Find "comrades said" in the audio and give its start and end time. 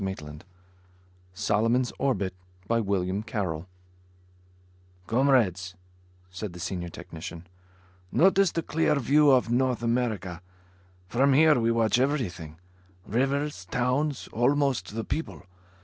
5.05-6.53